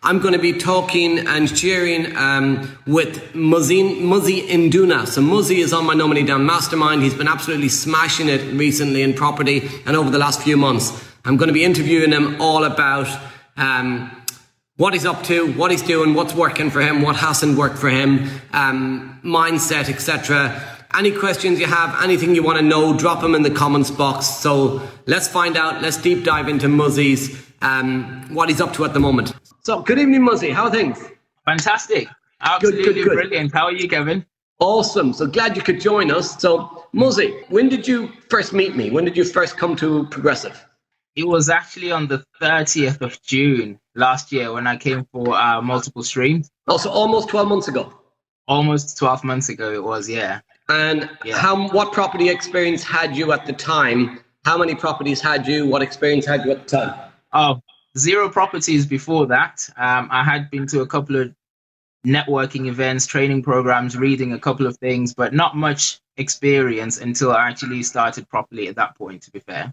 [0.00, 5.08] I'm going to be talking and sharing um, with Muzzie, Muzzie Nduna.
[5.08, 7.02] So Muzzie is on my No Money Down Mastermind.
[7.02, 11.04] He's been absolutely smashing it recently in property and over the last few months.
[11.24, 13.08] I'm going to be interviewing him all about
[13.56, 14.24] um,
[14.76, 17.88] what he's up to, what he's doing, what's working for him, what hasn't worked for
[17.88, 20.77] him, um, mindset, etc.
[20.98, 24.26] Any questions you have, anything you want to know, drop them in the comments box.
[24.26, 25.80] So let's find out.
[25.80, 29.32] Let's deep dive into Muzzie's um, what he's up to at the moment.
[29.62, 30.52] So, good evening, Muzzie.
[30.52, 30.98] How are things?
[31.44, 32.08] Fantastic.
[32.40, 33.14] Absolutely good, good, good.
[33.14, 33.54] brilliant.
[33.54, 34.26] How are you, Kevin?
[34.58, 35.12] Awesome.
[35.12, 36.40] So glad you could join us.
[36.40, 38.90] So, Muzzie, when did you first meet me?
[38.90, 40.64] When did you first come to Progressive?
[41.14, 45.62] It was actually on the 30th of June last year when I came for uh,
[45.62, 46.50] multiple streams.
[46.66, 47.92] Also, oh, almost 12 months ago.
[48.48, 50.40] Almost 12 months ago, it was, yeah.
[50.68, 51.38] And yeah.
[51.38, 51.68] how?
[51.68, 54.20] What property experience had you at the time?
[54.44, 55.66] How many properties had you?
[55.66, 57.10] What experience had you at the time?
[57.32, 57.60] Oh,
[57.96, 59.68] zero properties before that.
[59.76, 61.34] Um, I had been to a couple of
[62.06, 67.48] networking events, training programs, reading a couple of things, but not much experience until I
[67.48, 69.72] actually started properly at that point, to be fair.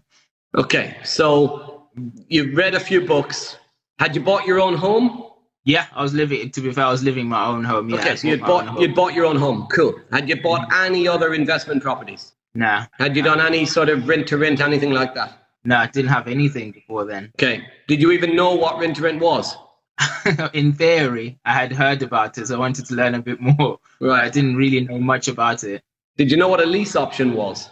[0.56, 1.88] Okay, so
[2.28, 3.58] you read a few books.
[3.98, 5.30] Had you bought your own home?
[5.66, 6.50] Yeah, I was living.
[6.52, 7.90] To be fair, I was living my own home.
[7.90, 9.66] Yeah, okay, so you'd bought you'd bought your own home.
[9.70, 9.94] Cool.
[10.12, 12.32] Had you bought any other investment properties?
[12.54, 12.86] Nah.
[12.92, 15.48] Had you done any sort of rent to rent, anything like that?
[15.64, 17.32] No, I didn't have anything before then.
[17.34, 17.66] Okay.
[17.88, 19.56] Did you even know what rent to rent was?
[20.52, 23.80] in theory, I had heard about it, so I wanted to learn a bit more.
[24.00, 24.24] Right.
[24.24, 25.82] I didn't really know much about it.
[26.16, 27.70] Did you know what a lease option was?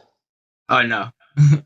[0.69, 1.11] Oh no.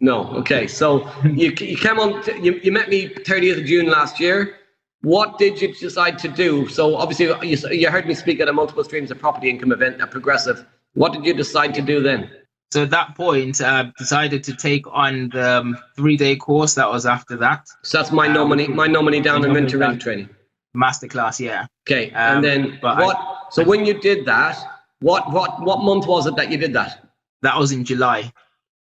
[0.00, 0.26] no.
[0.40, 0.66] Okay.
[0.66, 2.22] So you you came on.
[2.22, 4.57] T- you you met me 30th of June last year.
[5.02, 6.68] What did you decide to do?
[6.68, 10.00] So obviously you you heard me speak at a multiple streams of property income event
[10.00, 10.66] at Progressive.
[10.94, 12.30] What did you decide to do then?
[12.70, 16.90] So at that point, I uh, decided to take on the um, three-day course that
[16.90, 17.66] was after that.
[17.82, 20.28] So that's my um, no money, my no money down in rent training.
[20.76, 21.66] Masterclass, yeah.
[21.88, 23.16] Okay, um, and then what?
[23.16, 24.58] I, so when you did that,
[25.00, 27.08] what what what month was it that you did that?
[27.42, 28.30] That was in July.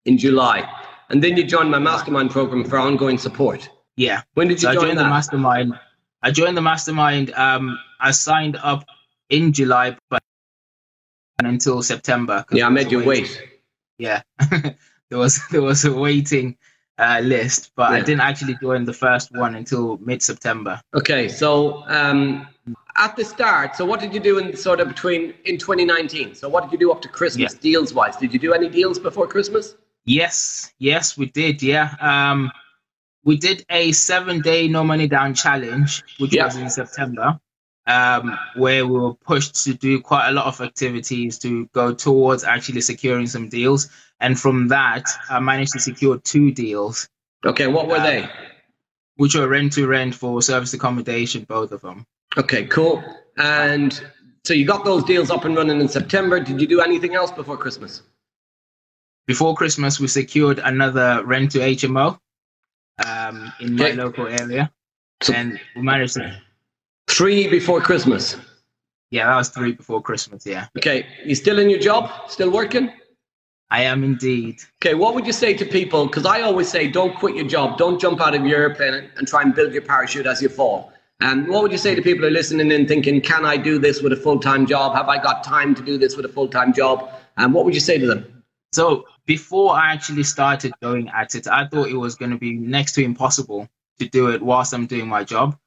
[0.06, 0.70] In July,
[1.10, 3.70] and then you joined my mastermind program for ongoing support.
[3.96, 4.24] Yeah.
[4.34, 5.04] When did you so join I joined that?
[5.04, 5.80] the mastermind.
[6.22, 7.34] I joined the mastermind.
[7.34, 8.86] Um, I signed up
[9.30, 10.22] in July, but
[11.40, 12.46] until September.
[12.52, 13.42] Yeah, I made you wait
[14.00, 16.58] yeah, there was there was a waiting
[16.98, 17.98] uh, list, but yeah.
[17.98, 20.82] I didn't actually join the first one until mid September.
[20.96, 22.48] Okay, so um,
[22.96, 26.34] at the start, so what did you do in sort of between in 2019?
[26.34, 27.60] So what did you do up to Christmas yeah.
[27.62, 28.16] deals wise?
[28.16, 29.76] Did you do any deals before Christmas?
[30.06, 31.62] Yes, yes, we did.
[31.62, 32.52] Yeah, um,
[33.24, 36.46] we did a seven day no money down challenge, which yeah.
[36.46, 37.40] was in September
[37.90, 42.44] um, where we were pushed to do quite a lot of activities to go towards
[42.44, 43.90] actually securing some deals.
[44.20, 47.10] And from that, I managed to secure two deals.
[47.46, 48.30] Okay, what were uh, they?
[49.16, 52.06] Which were rent to rent for service accommodation, both of them.
[52.38, 53.04] Okay, cool.
[53.38, 54.00] And
[54.44, 56.40] so you got those deals up and running in September.
[56.40, 58.04] Did you do anything else before Christmas?
[59.26, 62.20] Before Christmas, we secured another rent to HMO
[63.30, 63.96] um, in my okay.
[63.96, 64.72] local area.
[65.22, 66.42] So, and we managed to
[67.08, 68.38] Three before Christmas.
[69.12, 70.46] Yeah, that was three before Christmas.
[70.46, 70.68] Yeah.
[70.78, 71.08] Okay.
[71.26, 72.30] You still in your job?
[72.30, 72.92] Still working?
[73.72, 74.60] I am indeed.
[74.82, 74.94] Okay.
[74.94, 76.06] What would you say to people?
[76.06, 77.78] Because I always say, don't quit your job.
[77.80, 80.94] Don't jump out of your airplane and try and build your parachute as you fall.
[81.20, 83.80] And what would you say to people who are listening and thinking, can I do
[83.80, 84.96] this with a full time job?
[84.96, 87.12] Have I got time to do this with a full time job?
[87.38, 88.39] And what would you say to them?
[88.72, 92.54] So before I actually started going at it, I thought it was going to be
[92.54, 93.68] next to impossible
[94.00, 95.58] to do it whilst I'm doing my job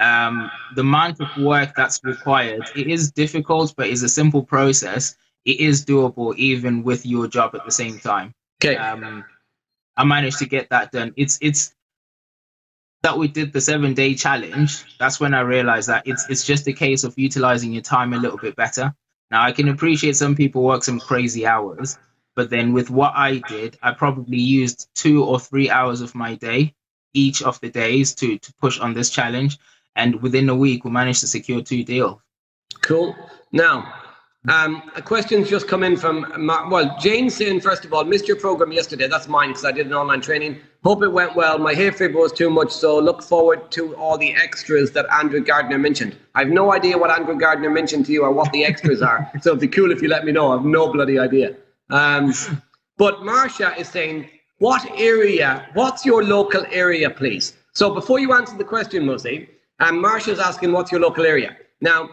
[0.00, 5.14] um, the amount of work that's required, it is difficult, but it's a simple process.
[5.44, 8.34] It is doable even with your job at the same time.
[8.62, 8.76] Okay.
[8.76, 9.24] Um,
[9.96, 11.12] I managed to get that done.
[11.16, 11.74] It's it's
[13.02, 14.84] that we did the seven day challenge.
[14.98, 18.18] That's when I realized that it's it's just a case of utilizing your time a
[18.18, 18.94] little bit better.
[19.30, 21.98] Now I can appreciate some people work some crazy hours,
[22.40, 26.36] but then with what I did, I probably used two or three hours of my
[26.36, 26.74] day
[27.12, 29.58] each of the days to to push on this challenge
[29.94, 32.18] and within a week we managed to secure two deals.
[32.80, 33.14] Cool.
[33.52, 33.92] Now,
[34.48, 36.14] Um, a question's just come in from,
[36.70, 39.06] well, Jane saying, first of all, missed your program yesterday.
[39.06, 40.60] That's mine because I did an online training.
[40.82, 41.58] Hope it went well.
[41.58, 45.40] My hay fever was too much, so look forward to all the extras that Andrew
[45.40, 46.16] Gardner mentioned.
[46.34, 49.30] I have no idea what Andrew Gardner mentioned to you or what the extras are,
[49.42, 50.52] so it'd be cool if you let me know.
[50.52, 51.54] I have no bloody idea.
[51.90, 52.32] Um,
[52.96, 57.54] but Marsha is saying, what area, what's your local area, please?
[57.72, 59.48] So before you answer the question, Muzzie,
[59.80, 61.56] um, Marsha's asking, what's your local area?
[61.80, 62.10] Now,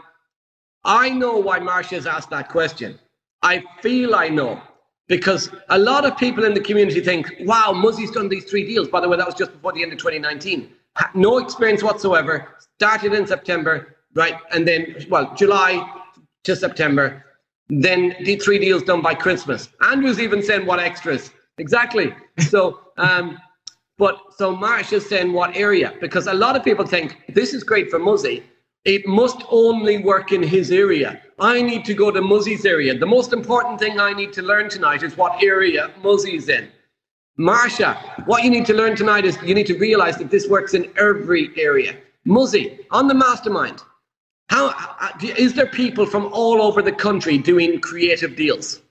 [0.83, 2.97] I know why Marsha's asked that question.
[3.41, 4.61] I feel I know
[5.07, 8.87] because a lot of people in the community think, wow, Muzzie's done these three deals.
[8.87, 10.71] By the way, that was just before the end of 2019.
[11.13, 12.55] No experience whatsoever.
[12.77, 14.35] Started in September, right?
[14.51, 15.85] And then, well, July
[16.43, 17.25] to September.
[17.69, 19.69] Then the three deals done by Christmas.
[19.81, 21.31] Andrew's even saying what extras.
[21.57, 22.13] Exactly.
[22.39, 23.37] So, um,
[23.97, 25.93] but so Marsha's saying what area?
[25.99, 28.43] Because a lot of people think this is great for Muzzie
[28.87, 31.21] it must only work in his area.
[31.39, 32.97] I need to go to Muzzie's area.
[32.97, 36.69] The most important thing I need to learn tonight is what area Muzzie's in.
[37.37, 40.73] Marsha, what you need to learn tonight is you need to realize that this works
[40.73, 41.97] in every area.
[42.25, 43.83] Muzzie, on the mastermind,
[44.49, 48.81] how uh, uh, is there people from all over the country doing creative deals?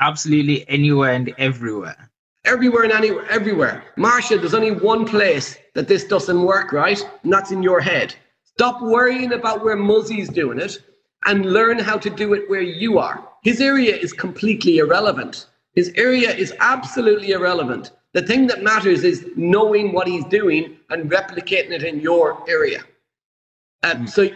[0.00, 2.10] Absolutely anywhere and everywhere.
[2.44, 3.84] Everywhere and anywhere, everywhere.
[3.96, 7.00] Marsha, there's only one place that this doesn't work, right?
[7.22, 8.14] And that's in your head.
[8.44, 10.78] Stop worrying about where Muzzie's doing it
[11.24, 13.26] and learn how to do it where you are.
[13.42, 15.46] His area is completely irrelevant.
[15.74, 17.90] His area is absolutely irrelevant.
[18.12, 22.82] The thing that matters is knowing what he's doing and replicating it in your area.
[23.82, 24.06] Um, hmm.
[24.06, 24.28] so,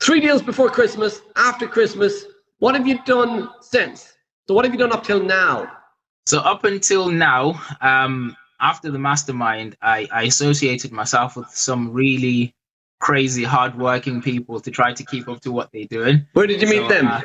[0.00, 2.24] three deals before Christmas, after Christmas.
[2.58, 4.12] What have you done since?
[4.48, 5.70] So, what have you done up till now?
[6.26, 12.54] So, up until now, um, after the mastermind, I, I associated myself with some really
[12.98, 16.26] crazy hardworking people to try to keep up to what they're doing.
[16.34, 17.06] Where did you meet them?
[17.06, 17.20] Uh,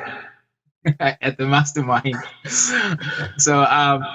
[1.00, 2.16] at the mastermind.
[2.48, 4.06] so um,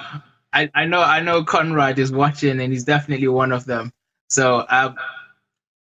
[0.53, 3.91] I, I know I know Conrad is watching and he's definitely one of them.
[4.29, 4.95] So um,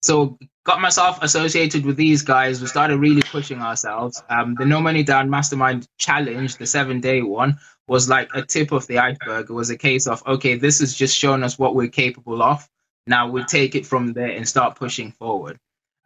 [0.01, 2.61] so got myself associated with these guys.
[2.61, 4.21] We started really pushing ourselves.
[4.29, 8.71] Um, the No Money Down Mastermind Challenge, the seven day one, was like a tip
[8.71, 9.49] of the iceberg.
[9.49, 12.67] It was a case of okay, this has just shown us what we're capable of.
[13.07, 15.57] Now we take it from there and start pushing forward.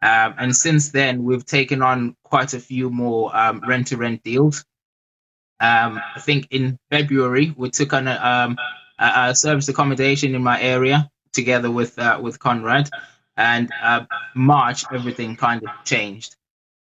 [0.02, 4.64] Um, and since then, we've taken on quite a few more um, rent-to-rent deals.
[5.60, 8.58] Um, I think in February we took on a, um,
[8.98, 12.90] a, service accommodation in my area together with uh, with Conrad,
[13.36, 14.04] and uh,
[14.34, 16.36] March everything kind of changed.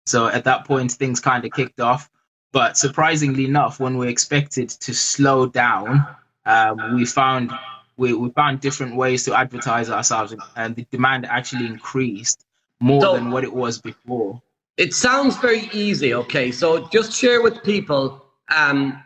[0.06, 2.10] So at that point, things kind of kicked off.
[2.52, 6.06] But surprisingly enough, when we expected to slow down,
[6.44, 7.52] um, we found
[7.96, 12.44] we, we found different ways to advertise ourselves and the demand actually increased
[12.80, 14.40] more so, than what it was before
[14.76, 18.24] it sounds very easy okay so just share with people
[18.54, 19.02] um,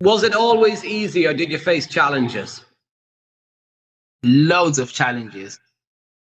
[0.00, 2.64] was it always easy or did you face challenges
[4.22, 5.58] loads of challenges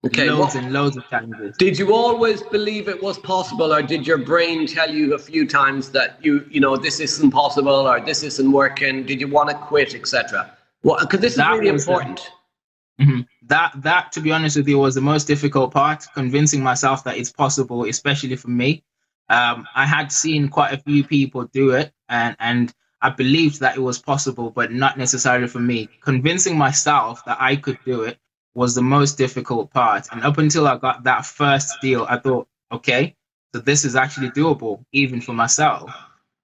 [0.05, 4.07] okay loads and loads of challenges did you always believe it was possible or did
[4.07, 8.01] your brain tell you a few times that you you know this isn't possible or
[8.01, 11.71] this isn't working did you want to quit etc well, because this that is really
[11.71, 12.31] important.
[12.99, 13.21] The, mm-hmm.
[13.43, 16.05] That that, to be honest with you, was the most difficult part.
[16.15, 18.85] Convincing myself that it's possible, especially for me.
[19.29, 23.77] Um, I had seen quite a few people do it, and and I believed that
[23.77, 25.89] it was possible, but not necessarily for me.
[26.01, 28.19] Convincing myself that I could do it
[28.55, 30.09] was the most difficult part.
[30.13, 33.17] And up until I got that first deal, I thought, okay,
[33.55, 35.91] so this is actually doable, even for myself.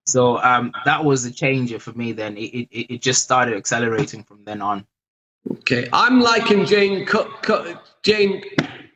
[0.07, 2.12] So um, that was a changer for me.
[2.12, 4.87] Then it, it, it just started accelerating from then on.
[5.50, 7.47] Okay, I'm liking Jane Cook,
[8.03, 8.43] Jane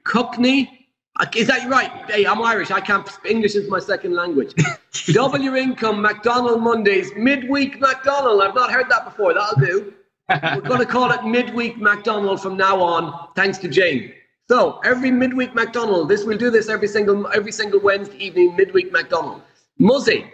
[0.04, 0.88] Cookney.
[1.20, 1.90] Uh, is that right?
[2.10, 2.70] Hey, I'm Irish.
[2.70, 3.08] I can't.
[3.26, 4.54] English is my second language.
[5.12, 8.42] W income McDonald Mondays midweek McDonald.
[8.42, 9.34] I've not heard that before.
[9.34, 9.94] That'll do.
[10.28, 13.28] We're going to call it midweek McDonald from now on.
[13.34, 14.12] Thanks to Jane.
[14.48, 16.08] So every midweek McDonald.
[16.08, 18.56] This we'll do this every single every single Wednesday evening.
[18.56, 19.42] Midweek McDonald.
[19.80, 20.30] Muzzie.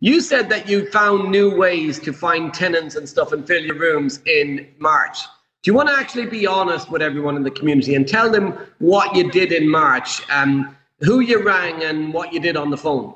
[0.00, 3.76] You said that you found new ways to find tenants and stuff and fill your
[3.76, 5.18] rooms in March.
[5.62, 8.58] Do you want to actually be honest with everyone in the community and tell them
[8.78, 12.78] what you did in March, um, who you rang, and what you did on the
[12.78, 13.14] phone?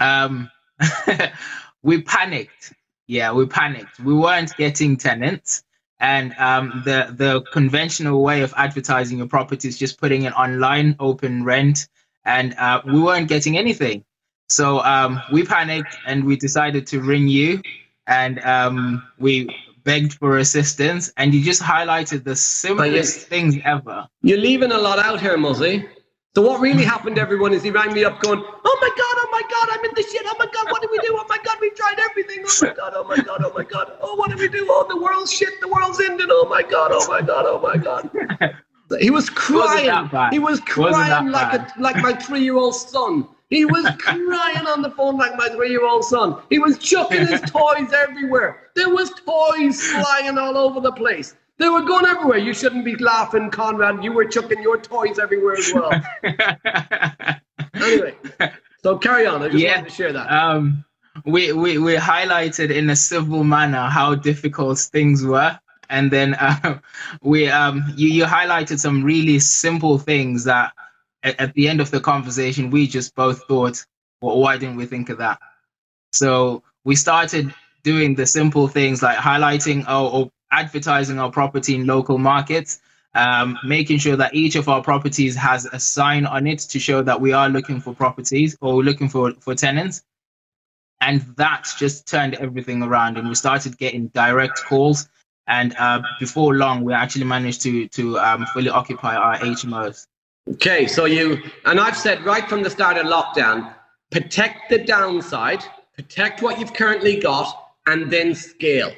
[0.00, 0.50] Um,
[1.84, 2.74] we panicked.
[3.06, 4.00] Yeah, we panicked.
[4.00, 5.62] We weren't getting tenants,
[6.00, 10.94] and um, the the conventional way of advertising your property is just putting it online,
[10.94, 11.88] OpenRent,
[12.24, 14.04] and uh, we weren't getting anything.
[14.48, 17.60] So um, we panicked and we decided to ring you,
[18.06, 19.48] and um, we
[19.84, 24.08] begged for assistance, and you just highlighted the simplest things ever.
[24.22, 25.86] You're leaving a lot out here, Muzzie.
[26.34, 29.28] So what really happened, everyone, is he rang me up going, "Oh my god, oh
[29.30, 30.22] my god, I'm in the shit.
[30.26, 31.16] Oh my god, what did we do?
[31.16, 32.44] Oh my god, we tried everything.
[32.44, 33.92] Oh my god, oh my god, oh my god.
[34.00, 34.66] Oh, what did we do?
[34.68, 35.60] Oh, the world's shit.
[35.60, 36.30] The world's ended.
[36.30, 38.10] Oh my god, oh my god, oh my god."
[39.00, 40.10] He was crying.
[40.30, 43.26] He was crying like a like my three-year-old son.
[43.48, 46.42] He was crying on the phone like my three-year-old son.
[46.50, 48.70] He was chucking his toys everywhere.
[48.74, 51.34] There was toys flying all over the place.
[51.58, 52.38] They were going everywhere.
[52.38, 54.02] You shouldn't be laughing, Conrad.
[54.02, 55.92] You were chucking your toys everywhere as well.
[57.74, 58.16] anyway,
[58.82, 59.42] so carry on.
[59.42, 60.32] I just yeah, wanted to share that.
[60.32, 60.84] Um,
[61.24, 65.58] we, we, we highlighted in a civil manner how difficult things were.
[65.90, 66.80] And then uh,
[67.22, 70.72] we um, you, you highlighted some really simple things that
[71.22, 73.84] at, at the end of the conversation, we just both thought,
[74.20, 75.38] well, why didn't we think of that?
[76.12, 81.86] So we started doing the simple things like highlighting oh, or advertising our property in
[81.86, 82.80] local markets,
[83.14, 87.02] um, making sure that each of our properties has a sign on it to show
[87.02, 90.02] that we are looking for properties or looking for, for tenants.
[91.00, 95.08] And that just turned everything around, and we started getting direct calls.
[95.46, 100.06] And uh, before long, we actually managed to to um, fully occupy our HMOs.
[100.50, 103.74] Okay, so you and I've said right from the start of lockdown,
[104.10, 105.62] protect the downside,
[105.94, 108.92] protect what you've currently got, and then scale.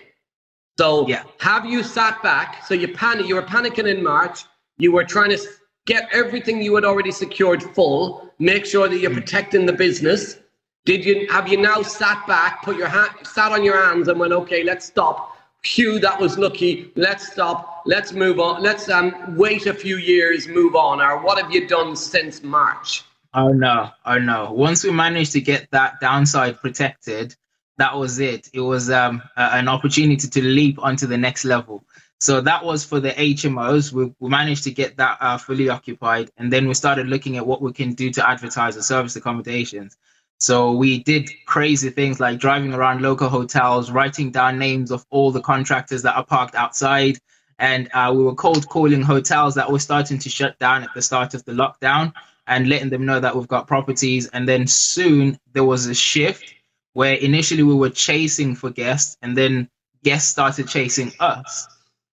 [0.78, 1.24] So yeah.
[1.38, 2.64] have you sat back?
[2.66, 3.26] So you panic.
[3.26, 4.44] You were panicking in March.
[4.78, 5.38] You were trying to
[5.86, 8.30] get everything you had already secured full.
[8.38, 9.14] Make sure that you're mm.
[9.14, 10.38] protecting the business.
[10.84, 14.20] Did you have you now sat back, put your hand, sat on your hands, and
[14.20, 15.36] went, okay, let's stop.
[15.64, 16.92] Phew, that was lucky.
[16.94, 17.82] Let's stop.
[17.86, 18.62] Let's move on.
[18.62, 21.00] Let's um wait a few years, move on.
[21.00, 23.02] Or what have you done since March?
[23.34, 24.52] Oh no, oh no.
[24.52, 27.34] Once we managed to get that downside protected,
[27.78, 28.48] that was it.
[28.52, 31.84] It was um, an opportunity to leap onto the next level.
[32.18, 33.92] So that was for the HMOs.
[33.92, 37.46] We, we managed to get that uh, fully occupied, and then we started looking at
[37.46, 39.96] what we can do to advertise the service accommodations.
[40.38, 45.30] So we did crazy things like driving around local hotels, writing down names of all
[45.30, 47.18] the contractors that are parked outside,
[47.58, 51.02] and uh, we were cold calling hotels that were starting to shut down at the
[51.02, 52.12] start of the lockdown
[52.46, 54.28] and letting them know that we've got properties.
[54.28, 56.54] And then soon there was a shift
[56.96, 59.68] where initially we were chasing for guests and then
[60.02, 61.68] guests started chasing us.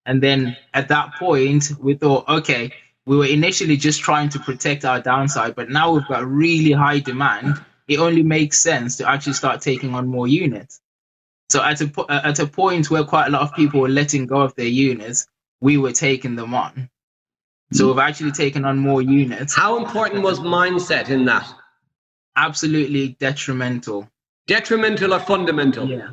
[0.06, 2.74] And then at that point, we thought, okay,
[3.06, 7.00] we were initially just trying to protect our downside, but now we've got really high
[7.00, 7.64] demand.
[7.88, 10.82] It only makes sense to actually start taking on more units.
[11.48, 14.26] So at a, uh, at a point where quite a lot of people were letting
[14.26, 15.28] go of their units,
[15.62, 16.90] we were taking them on.
[17.72, 17.92] So hmm.
[17.92, 19.56] we've actually taken on more units.
[19.56, 21.48] How important was mindset in that?
[22.36, 24.10] Absolutely detrimental.
[24.48, 25.88] Detrimental or fundamental?
[25.90, 26.10] Yeah.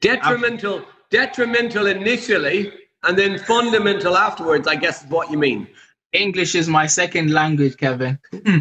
[0.00, 0.84] Detrimental, I've...
[1.10, 2.72] detrimental initially,
[3.02, 4.66] and then fundamental afterwards.
[4.66, 5.68] I guess is what you mean.
[6.12, 8.18] English is my second language, Kevin.
[8.46, 8.58] Hmm.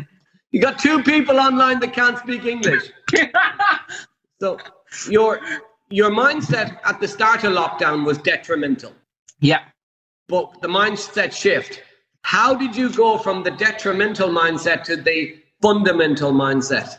[0.51, 2.83] you got two people online that can't speak English.
[4.39, 4.57] so
[5.09, 5.39] your
[5.89, 8.93] your mindset at the start of lockdown was detrimental.
[9.39, 9.61] Yeah.
[10.27, 11.81] But the mindset shift.
[12.23, 16.97] How did you go from the detrimental mindset to the fundamental mindset?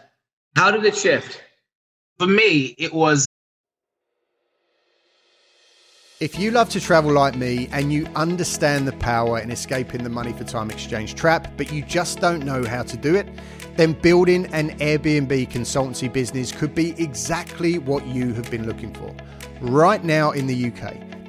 [0.55, 1.43] How did it shift?
[2.19, 3.27] For me, it was.
[6.21, 10.11] If you love to travel like me and you understand the power in escaping the
[10.11, 13.29] money for time exchange trap, but you just don't know how to do it,
[13.77, 19.15] then building an Airbnb consultancy business could be exactly what you have been looking for.
[19.61, 20.97] Right now in the UK,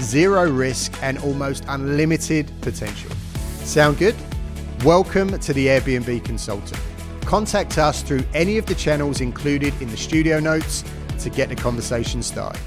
[0.00, 3.10] zero risk, and almost unlimited potential.
[3.64, 4.16] Sound good?
[4.84, 6.80] Welcome to the Airbnb Consultant.
[7.26, 10.84] Contact us through any of the channels included in the studio notes
[11.20, 12.60] to get the conversation started.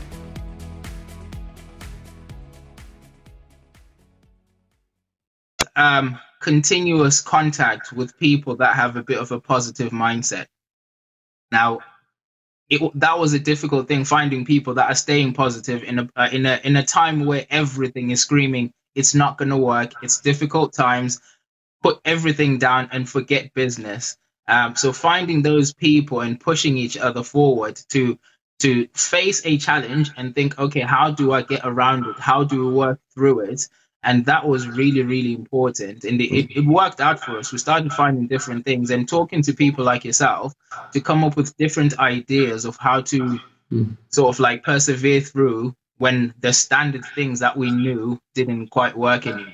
[5.75, 10.45] Um, continuous contact with people that have a bit of a positive mindset.
[11.51, 11.79] Now,
[12.73, 16.29] it, that was a difficult thing finding people that are staying positive in a uh,
[16.31, 19.93] in a in a time where everything is screaming it's not going to work.
[20.01, 21.19] It's difficult times
[21.81, 24.17] put everything down and forget business.
[24.47, 28.17] Um, so finding those people and pushing each other forward to
[28.59, 32.17] to face a challenge and think, okay, how do I get around it?
[32.17, 33.67] How do we work through it?
[34.03, 36.03] And that was really really important.
[36.03, 37.51] And it, it worked out for us.
[37.51, 40.53] We started finding different things and talking to people like yourself
[40.91, 43.39] to come up with different ideas of how to
[44.09, 49.25] sort of like persevere through when the standard things that we knew didn't quite work
[49.25, 49.53] anymore.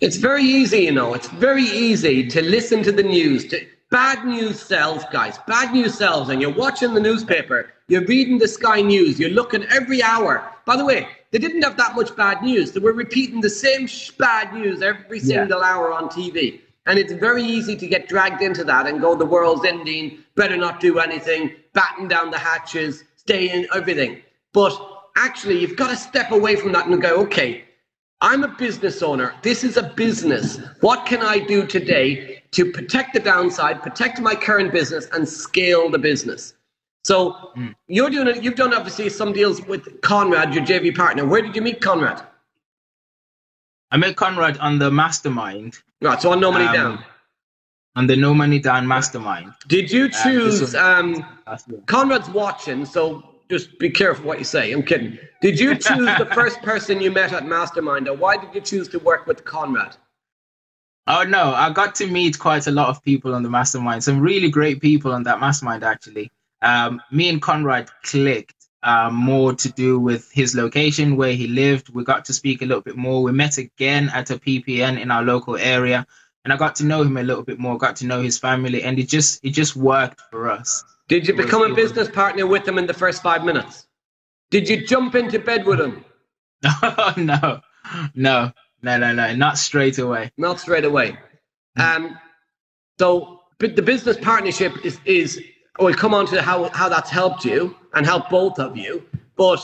[0.00, 1.14] It's very easy you know.
[1.14, 3.64] It's very easy to listen to the news to
[3.98, 7.58] bad news sells guys bad news sells and you're watching the newspaper
[7.88, 10.34] you're reading the sky news you're looking every hour
[10.64, 11.00] by the way
[11.34, 12.70] they didn't have that much bad news.
[12.70, 15.66] They were repeating the same sh- bad news every single yeah.
[15.66, 16.60] hour on TV.
[16.86, 20.56] And it's very easy to get dragged into that and go, the world's ending, better
[20.56, 24.22] not do anything, batten down the hatches, stay in everything.
[24.52, 24.80] But
[25.16, 27.64] actually, you've got to step away from that and go, okay,
[28.24, 29.34] I'm a business owner.
[29.42, 30.58] This is a business.
[30.80, 35.90] What can I do today to protect the downside, protect my current business, and scale
[35.90, 36.54] the business?
[37.04, 37.74] So mm.
[37.86, 38.42] you're doing it.
[38.42, 41.26] You've done obviously some deals with Conrad, your JV partner.
[41.26, 42.22] Where did you meet Conrad?
[43.90, 45.76] I met Conrad on the mastermind.
[46.00, 46.18] Right.
[46.18, 47.04] So on No Money um, Down.
[47.94, 49.52] On the No Money Down mastermind.
[49.68, 50.74] Did you um, choose?
[50.74, 54.72] Um, um, Conrad's watching, so just be careful what you say.
[54.72, 55.18] I'm kidding.
[55.40, 58.88] Did you choose the first person you met at mastermind, or why did you choose
[58.88, 59.96] to work with Conrad?
[61.06, 64.02] Oh no, I got to meet quite a lot of people on the mastermind.
[64.02, 66.30] Some really great people on that mastermind, actually
[66.64, 71.90] um, me and Conrad clicked uh, more to do with his location, where he lived.
[71.90, 73.22] We got to speak a little bit more.
[73.22, 76.06] We met again at a PPN in our local area,
[76.44, 77.78] and I got to know him a little bit more.
[77.78, 80.84] Got to know his family, and it just it just worked for us.
[81.08, 83.86] Did you become a business partner with him in the first five minutes?
[84.50, 86.04] Did you jump into bed with him?
[87.16, 87.60] no,
[88.14, 90.30] no, no, no, no, not straight away.
[90.38, 91.18] Not straight away.
[91.76, 92.18] Um,
[92.98, 95.42] so the business partnership is is
[95.78, 99.04] we'll come on to how, how that's helped you and helped both of you.
[99.36, 99.60] But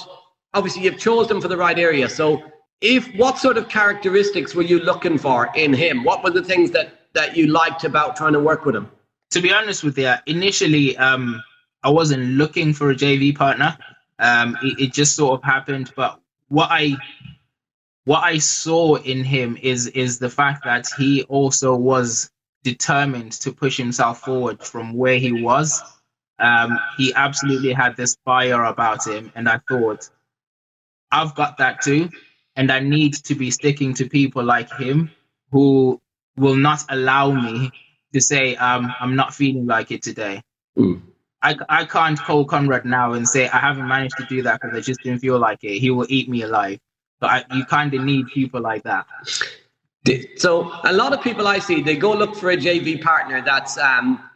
[0.55, 2.09] obviously, you've chosen for the right area.
[2.09, 2.43] So,
[2.81, 6.05] if what sort of characteristics were you looking for in him?
[6.05, 8.91] What were the things that that you liked about trying to work with him?
[9.31, 11.43] To be honest with you, initially, um,
[11.83, 13.77] I wasn't looking for a JV partner.
[14.19, 15.93] Um, it, it just sort of happened.
[15.97, 16.97] But what I
[18.05, 22.31] what I saw in him is is the fact that he also was
[22.65, 25.83] determined to push himself forward from where he was
[26.41, 30.09] um, he absolutely had this fire about him, and I thought,
[31.13, 32.09] I've got that too,
[32.57, 35.11] and I need to be sticking to people like him
[35.53, 36.01] who
[36.37, 37.71] will not allow me
[38.13, 40.43] to say um, I'm not feeling like it today.
[40.77, 41.03] Mm.
[41.43, 44.77] I, I can't call Conrad now and say I haven't managed to do that because
[44.77, 45.79] I just didn't feel like it.
[45.79, 46.79] He will eat me alive.
[47.19, 49.07] But I, you kind of need people like that.
[50.37, 53.77] So a lot of people I see, they go look for a JV partner that's
[53.79, 54.31] um,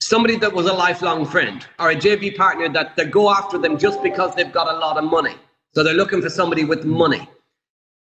[0.00, 3.78] somebody that was a lifelong friend or a JV partner that they go after them
[3.78, 5.34] just because they've got a lot of money.
[5.74, 7.28] So they're looking for somebody with money.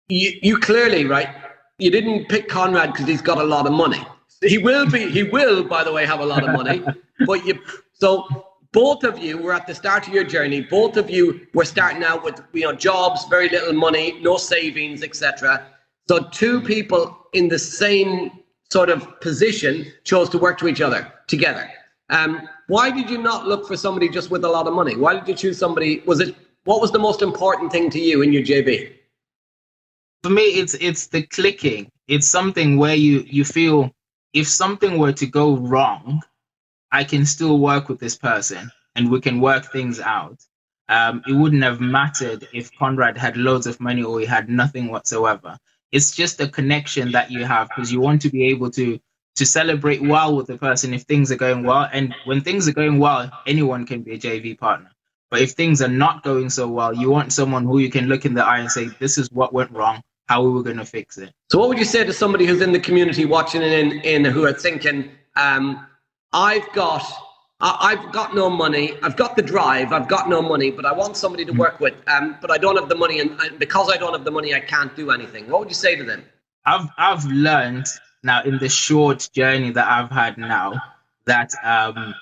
[0.07, 1.29] You, you clearly, right?
[1.77, 4.05] You didn't pick Conrad because he's got a lot of money.
[4.43, 6.83] He will be, he will, by the way, have a lot of money.
[7.25, 7.59] but you,
[7.93, 10.61] so both of you were at the start of your journey.
[10.61, 15.03] Both of you were starting out with, you know, jobs, very little money, no savings,
[15.03, 15.65] etc.
[16.07, 18.31] So two people in the same
[18.71, 21.69] sort of position chose to work to each other together.
[22.09, 24.95] Um, why did you not look for somebody just with a lot of money?
[24.95, 26.01] Why did you choose somebody?
[26.05, 28.93] Was it what was the most important thing to you in your JV?
[30.23, 31.91] For me, it's it's the clicking.
[32.07, 33.91] It's something where you you feel
[34.33, 36.21] if something were to go wrong,
[36.91, 40.39] I can still work with this person and we can work things out.
[40.89, 44.89] Um, it wouldn't have mattered if Conrad had loads of money or he had nothing
[44.89, 45.57] whatsoever.
[45.91, 48.99] It's just a connection that you have because you want to be able to
[49.35, 51.89] to celebrate well with the person if things are going well.
[51.91, 54.91] And when things are going well, anyone can be a JV partner.
[55.31, 58.25] But if things are not going so well, you want someone who you can look
[58.25, 60.03] in the eye and say, "This is what went wrong.
[60.27, 62.61] How are we going to fix it?" So, what would you say to somebody who's
[62.61, 65.85] in the community watching and in, in who are thinking, um,
[66.31, 67.03] "I've got,
[67.59, 68.93] I, have got no money.
[69.03, 69.93] I've got the drive.
[69.93, 71.95] I've got no money, but I want somebody to work with.
[72.07, 74.53] Um, but I don't have the money, and, and because I don't have the money,
[74.53, 76.23] I can't do anything." What would you say to them?
[76.65, 77.87] I've I've learned
[78.23, 80.81] now in the short journey that I've had now
[81.25, 82.13] that um,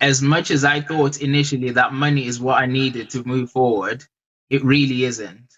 [0.00, 4.04] as much as I thought initially that money is what I needed to move forward,
[4.50, 5.55] it really isn't.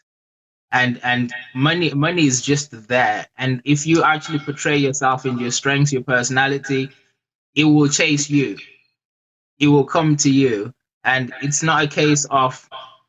[0.70, 3.26] And and money money is just there.
[3.38, 6.90] And if you actually portray yourself in your strengths, your personality,
[7.54, 8.59] it will chase you.
[9.59, 10.74] It will come to you.
[11.04, 12.68] And it's not a case of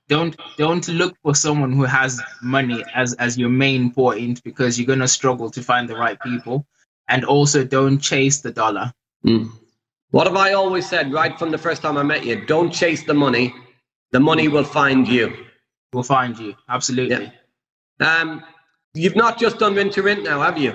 [0.09, 4.87] don't don't look for someone who has money as as your main point because you're
[4.87, 6.65] going to struggle to find the right people
[7.07, 8.91] and also don't chase the dollar
[9.25, 9.49] mm.
[10.09, 13.05] what have i always said right from the first time i met you don't chase
[13.05, 13.53] the money
[14.11, 15.31] the money will find you
[15.93, 17.31] will find you absolutely yeah.
[17.99, 18.43] Um
[18.95, 20.73] You've not just done rent to rent now, have you?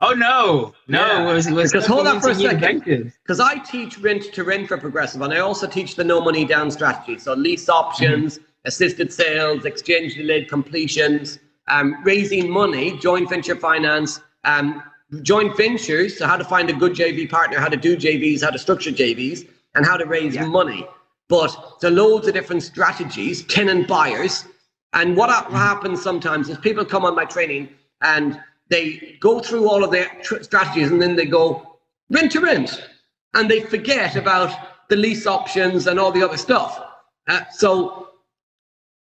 [0.00, 1.00] Oh no, no.
[1.00, 1.28] Yeah.
[1.28, 3.12] It was, it was Because hold on for a second.
[3.22, 6.44] Because I teach rent to rent for Progressive, and I also teach the no money
[6.44, 7.18] down strategy.
[7.18, 14.82] So lease options, assisted sales, exchange delayed completions, um, raising money, joint venture finance, um,
[15.22, 16.16] joint ventures.
[16.16, 18.92] So how to find a good JV partner, how to do JVs, how to structure
[18.92, 20.46] JVs, and how to raise Yeah.
[20.46, 20.86] money.
[21.28, 24.44] But there are loads of different strategies, tenant buyers.
[24.92, 27.68] And what happens sometimes is people come on my training
[28.02, 31.78] and they go through all of their tr- strategies and then they go
[32.10, 32.88] rent to rent
[33.34, 36.82] and they forget about the lease options and all the other stuff.
[37.28, 38.08] Uh, so,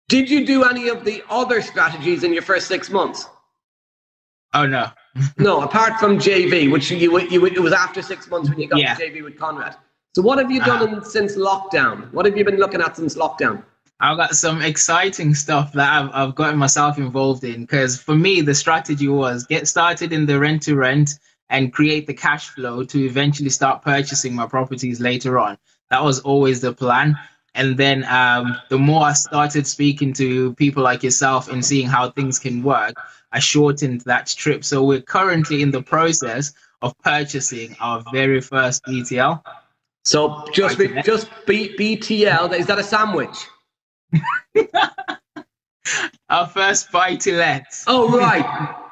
[0.08, 3.28] did you do any of the other strategies in your first six months?
[4.54, 4.88] Oh no.
[5.36, 8.78] No, apart from JV, which you, you it was after six months when you got
[8.78, 8.94] Yeah.
[8.94, 9.76] the JV with Conrad.
[10.14, 12.10] So, what have you done in, since lockdown?
[12.12, 13.62] What have you been looking at since lockdown?
[14.00, 18.40] I've got some exciting stuff that I've, I've gotten myself involved in because for me,
[18.40, 21.18] the strategy was get started in the rent to rent
[21.50, 25.56] and create the cash flow to eventually start purchasing my properties later on.
[25.90, 27.16] That was always the plan.
[27.54, 32.10] And then um, the more I started speaking to people like yourself and seeing how
[32.10, 32.94] things can work,
[33.30, 34.64] I shortened that trip.
[34.64, 39.42] So we're currently in the process of purchasing our very first BTL.
[40.04, 43.46] So, just just B, BTL, is that a sandwich?
[46.28, 47.66] Our first buy to let.
[47.86, 48.44] Oh, right.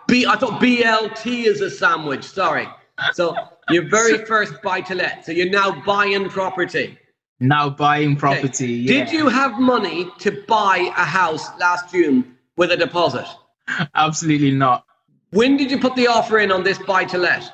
[0.08, 2.24] B, I thought BLT is a sandwich.
[2.24, 2.68] Sorry.
[3.12, 3.34] So,
[3.70, 5.24] your very first buy to let.
[5.24, 6.98] So, you're now buying property.
[7.38, 8.18] Now buying Okay.
[8.18, 8.66] property.
[8.68, 9.04] yeah.
[9.04, 13.26] Did you have money to buy a house last June with a deposit?
[13.94, 14.84] Absolutely not.
[15.30, 17.44] When did you put the offer in on this buy to let?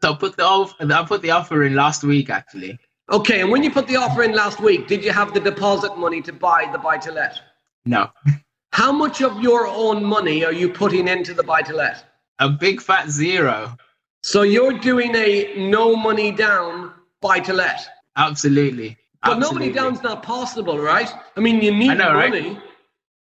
[0.00, 2.78] So I put the off- I put the offer in last week actually.
[3.10, 5.96] Okay, and when you put the offer in last week, did you have the deposit
[5.98, 7.40] money to buy the buy to let?
[7.84, 8.10] No,
[8.72, 12.04] How much of your own money are you putting into the buy to let?
[12.40, 13.76] a big fat zero.
[14.22, 17.86] So you're doing a no money down buy to let.
[18.16, 18.96] Absolutely.
[19.22, 21.12] But no money down's not possible, right?
[21.36, 22.30] I mean, you need I know, right?
[22.30, 22.58] money.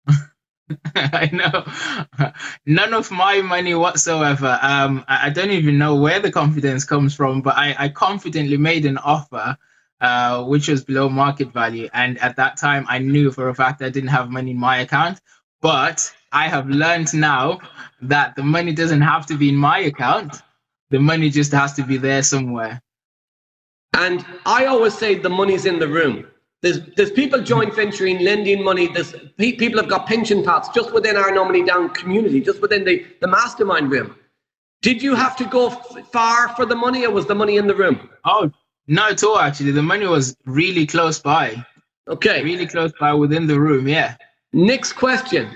[0.95, 2.31] I know.
[2.67, 4.59] None of my money whatsoever.
[4.63, 8.57] Um, I, I don't even know where the confidence comes from, but I, I confidently
[8.57, 9.57] made an offer,
[10.01, 11.89] uh, which was below market value.
[11.93, 14.79] And at that time, I knew for a fact I didn't have money in my
[14.79, 15.21] account.
[15.61, 17.61] But I have learned now
[18.03, 20.43] that the money doesn't have to be in my account.
[20.91, 22.81] The money just has to be there somewhere.
[23.95, 26.27] And I always say the money's in the room.
[26.63, 28.89] There's, there's people joint venturing, lending money.
[28.89, 32.61] There's pe- people have got pension pots just within our no money down community, just
[32.61, 34.17] within the, the mastermind room.
[34.83, 37.67] Did you have to go f- far for the money, or was the money in
[37.67, 38.09] the room?
[38.25, 38.51] Oh,
[38.89, 39.71] not at all, actually.
[39.73, 41.65] The money was really close by,
[42.09, 42.43] Okay.
[42.43, 43.87] really close by within the room.
[43.87, 44.17] Yeah.
[44.53, 45.51] Next question.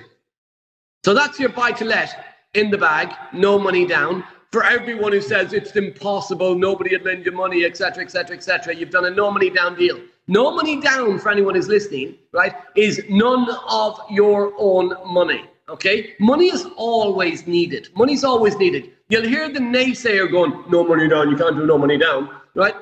[1.05, 2.15] So that's your buy to let
[2.55, 4.23] in the bag, no money down.
[4.53, 8.91] For everyone who says it's impossible, nobody would lend you money, etc., etc., etc., you've
[8.91, 9.99] done a no money down deal.
[10.29, 15.45] No money down for anyone who's listening, right, is none of your own money.
[15.71, 16.15] Okay?
[16.21, 17.89] Money is always needed.
[17.97, 18.91] Money's always needed.
[19.09, 22.75] You'll hear the naysayer going, no money down, you can't do no money down, right?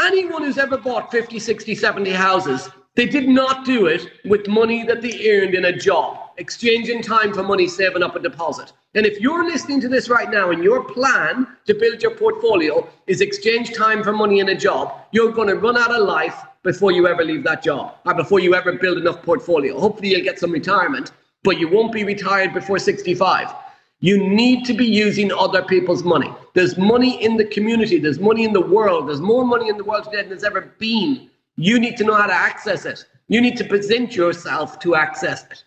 [0.00, 4.84] Anyone who's ever bought 50, 60, 70 houses, they did not do it with money
[4.84, 8.72] that they earned in a job, exchanging time for money, saving up a deposit.
[8.94, 12.88] And if you're listening to this right now and your plan to build your portfolio
[13.06, 16.42] is exchange time for money in a job, you're going to run out of life
[16.62, 19.78] before you ever leave that job or before you ever build enough portfolio.
[19.78, 23.54] Hopefully, you'll get some retirement, but you won't be retired before 65.
[24.00, 26.32] You need to be using other people's money.
[26.54, 29.84] There's money in the community, there's money in the world, there's more money in the
[29.84, 31.30] world today than there's ever been.
[31.56, 33.04] You need to know how to access it.
[33.28, 35.64] You need to present yourself to access it.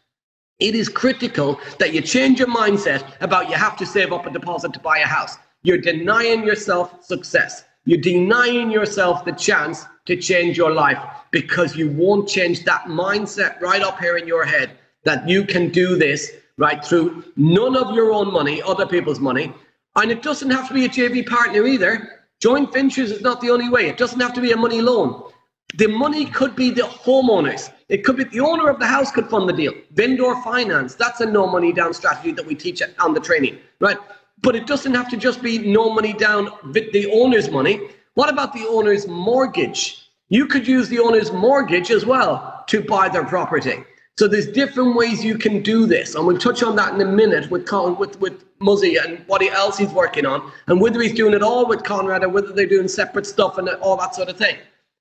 [0.60, 4.30] It is critical that you change your mindset about you have to save up a
[4.30, 5.38] deposit to buy a house.
[5.64, 7.66] You're denying yourself success.
[7.86, 11.00] You're denying yourself the chance to change your life
[11.32, 14.72] because you won't change that mindset right up here in your head
[15.04, 19.54] that you can do this right through none of your own money, other people's money.
[19.96, 22.26] And it doesn't have to be a JV partner either.
[22.42, 23.88] Joint ventures is not the only way.
[23.88, 25.32] It doesn't have to be a money loan.
[25.76, 27.72] The money could be the homeowners.
[27.90, 29.74] It could be the owner of the house could fund the deal.
[29.92, 33.98] Vendor finance, that's a no money down strategy that we teach on the training, right?
[34.42, 37.90] But it doesn't have to just be no money down with the owner's money.
[38.16, 40.10] What about the owner's mortgage?
[40.30, 43.84] You could use the owner's mortgage as well to buy their property.
[44.18, 47.06] So there's different ways you can do this, and we'll touch on that in a
[47.06, 51.14] minute with Con- with with Muzzie and what else he's working on, and whether he's
[51.14, 54.30] doing it all with Conrad or whether they're doing separate stuff and all that sort
[54.30, 54.56] of thing.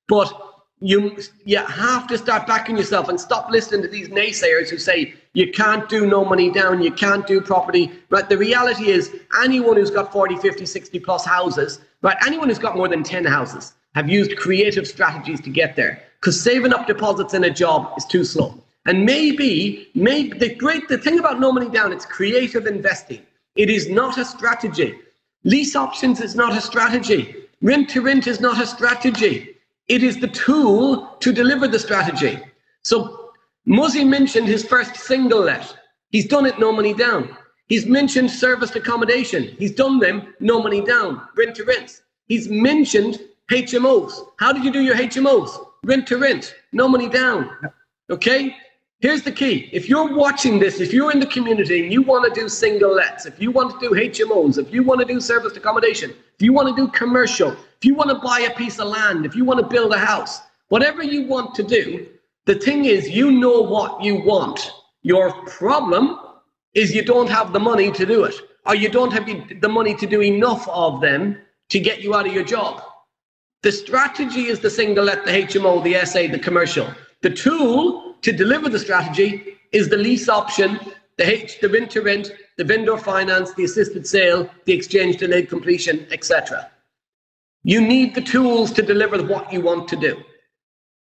[0.09, 0.33] But
[0.81, 5.13] you you have to start backing yourself and stop listening to these naysayers who say
[5.33, 7.93] you can't do no money down, you can't do property.
[8.09, 8.27] Right?
[8.27, 12.17] The reality is anyone who's got 40, 50, 60 plus houses, right?
[12.27, 16.03] Anyone who's got more than 10 houses have used creative strategies to get there.
[16.19, 18.61] Because saving up deposits in a job is too slow.
[18.85, 23.21] And maybe, maybe the great the thing about no money down, it's creative investing.
[23.55, 24.95] It is not a strategy.
[25.43, 27.35] Lease options is not a strategy.
[27.61, 29.55] Rent to rent is not a strategy.
[29.87, 32.39] It is the tool to deliver the strategy.
[32.83, 33.31] So
[33.67, 35.75] Muzzie mentioned his first single let.
[36.09, 37.35] He's done it no money down.
[37.67, 39.55] He's mentioned serviced accommodation.
[39.57, 42.01] He's done them no money down, rent to rent.
[42.27, 43.19] He's mentioned
[43.49, 44.13] HMOs.
[44.37, 45.65] How did you do your HMOs?
[45.83, 47.49] Rent to rent, no money down.
[48.09, 48.55] Okay?
[49.05, 49.69] Here's the key.
[49.71, 52.95] If you're watching this, if you're in the community and you want to do single
[52.95, 56.41] lets, if you want to do HMOs, if you want to do serviced accommodation, if
[56.41, 59.35] you want to do commercial, if you want to buy a piece of land, if
[59.35, 62.07] you want to build a house, whatever you want to do,
[62.45, 64.71] the thing is, you know what you want.
[65.03, 66.19] Your problem
[66.73, 68.33] is you don't have the money to do it,
[68.65, 69.27] or you don't have
[69.61, 71.37] the money to do enough of them
[71.69, 72.81] to get you out of your job.
[73.61, 76.87] The strategy is the single let, the HMO, the SA, the commercial.
[77.21, 80.79] The tool to deliver the strategy is the lease option,
[81.17, 85.49] the H, the rent to rent, the vendor finance, the assisted sale, the exchange delayed
[85.49, 86.69] completion, etc.
[87.63, 90.23] You need the tools to deliver what you want to do.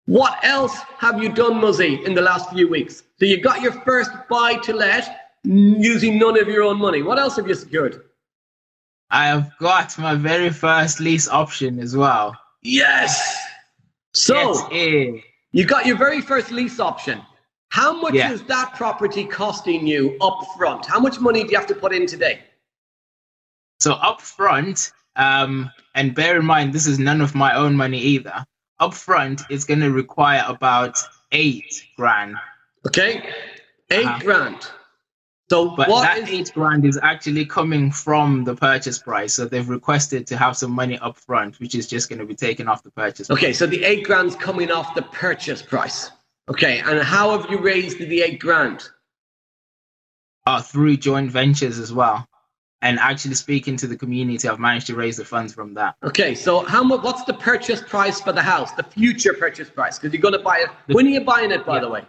[0.07, 3.05] What else have you done, Muzzie, in the last few weeks?
[3.19, 7.03] So you got your first buy to let using none of your own money.
[7.03, 8.03] What else have you secured?
[9.11, 12.37] I have got my very first lease option as well.
[12.63, 13.39] Yes.
[14.15, 14.35] So
[14.71, 17.21] yes, you got your very first lease option.
[17.69, 18.33] How much yeah.
[18.33, 20.85] is that property costing you up front?
[20.85, 22.41] How much money do you have to put in today?
[23.81, 27.99] So up front, um, and bear in mind this is none of my own money
[27.99, 28.45] either.
[28.81, 30.99] Up front, it's going to require about
[31.33, 32.37] eight grand.
[32.87, 33.31] Okay,
[33.91, 34.19] 8 uh-huh.
[34.23, 34.71] grand.
[35.53, 36.31] So but that is...
[36.31, 39.35] eight grand is actually coming from the purchase price.
[39.35, 42.35] So they've requested to have some money up front, which is just going to be
[42.35, 43.31] taken off the purchase.
[43.31, 43.59] Okay, price.
[43.59, 46.11] so the eight grand's coming off the purchase price.
[46.49, 48.89] Okay, and how have you raised the eight grand?
[50.47, 52.27] Uh, through joint ventures as well.
[52.81, 55.97] And actually speaking to the community, I've managed to raise the funds from that.
[56.03, 57.03] Okay, so how much?
[57.03, 58.73] What's the purchase price for the house?
[58.73, 59.99] The future purchase price?
[59.99, 60.71] Because you're going to buy it.
[60.87, 61.81] The, when are you buying it, by yeah.
[61.83, 62.05] the way?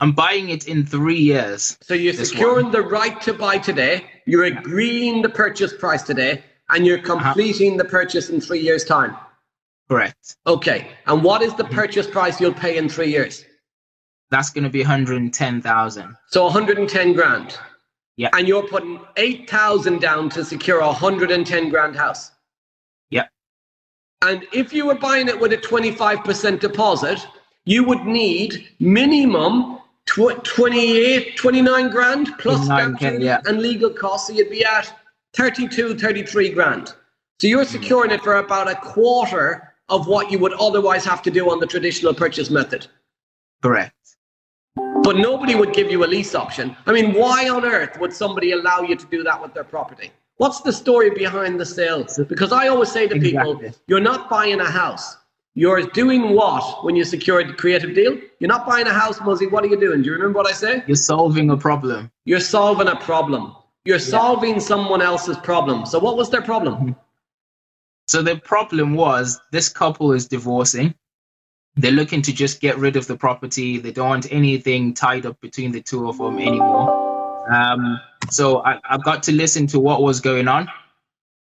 [0.00, 1.78] I'm buying it in three years.
[1.80, 2.72] So you're securing one.
[2.72, 7.32] the right to buy today, you're agreeing the purchase price today, and you're uh-huh.
[7.32, 7.82] completing uh-huh.
[7.82, 9.16] the purchase in three years' time.
[9.88, 10.36] Correct.
[10.46, 10.88] Okay.
[11.06, 13.44] And what is the purchase price you'll pay in three years?
[14.30, 16.16] That's going to be 110,000.
[16.28, 17.56] So 110 grand.
[18.16, 18.30] Yeah.
[18.32, 22.30] And you're putting 8,000 down to secure a 110 grand house.
[23.10, 23.26] Yeah.
[24.22, 27.26] And if you were buying it with a 25% deposit,
[27.64, 29.80] you would need minimum
[30.14, 33.40] tw- 28, 29 grand plus duty yeah.
[33.46, 34.28] and legal costs.
[34.28, 34.92] So you'd be at
[35.34, 36.94] 32, 33 grand.
[37.40, 41.30] So you're securing it for about a quarter of what you would otherwise have to
[41.30, 42.86] do on the traditional purchase method.
[43.62, 43.94] Correct.
[44.76, 46.76] But nobody would give you a lease option.
[46.86, 50.12] I mean, why on earth would somebody allow you to do that with their property?
[50.36, 52.06] What's the story behind the sale?
[52.28, 53.54] Because I always say to exactly.
[53.54, 55.16] people, you're not buying a house.
[55.56, 58.18] You're doing what when you secure a creative deal?
[58.40, 59.48] You're not buying a house, Muzzie.
[59.50, 60.02] What are you doing?
[60.02, 60.82] Do you remember what I say?
[60.88, 62.10] You're solving a problem.
[62.24, 63.54] You're solving a problem.
[63.84, 65.86] You're solving someone else's problem.
[65.86, 66.96] So, what was their problem?
[68.06, 70.94] So, the problem was this couple is divorcing.
[71.74, 73.78] They're looking to just get rid of the property.
[73.78, 77.50] They don't want anything tied up between the two of them anymore.
[77.50, 80.68] Um, so, I, I got to listen to what was going on.